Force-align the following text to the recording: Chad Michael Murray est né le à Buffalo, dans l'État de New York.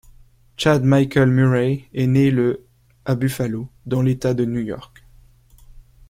Chad 0.57 0.83
Michael 0.83 1.29
Murray 1.29 1.83
est 1.93 2.07
né 2.07 2.31
le 2.31 2.65
à 3.05 3.13
Buffalo, 3.13 3.69
dans 3.85 4.01
l'État 4.01 4.33
de 4.33 4.45
New 4.45 4.61
York. 4.61 5.03